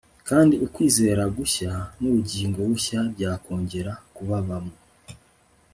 kandi 0.27 0.55
ukwizera 0.65 1.23
gushya 1.37 1.71
nubugingo 1.99 2.59
bushya 2.69 2.99
byakongera 3.13 3.91
kubabamo 4.15 4.73